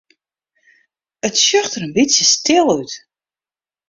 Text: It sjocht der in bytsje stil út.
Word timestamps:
It 1.27 1.35
sjocht 1.43 1.73
der 1.75 1.83
in 1.87 1.95
bytsje 1.95 2.25
stil 2.33 2.67
út. 2.77 2.93